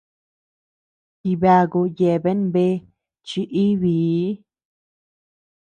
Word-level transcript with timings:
Jibaku 1.23 1.81
yeabean 1.97 2.41
bea 2.53 2.73
chi-íbii. 3.27 4.27